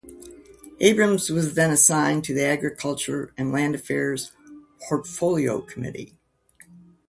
[0.79, 4.31] Abrams was then assigned to the agriculture and land affairs
[4.89, 6.15] portfolio committee.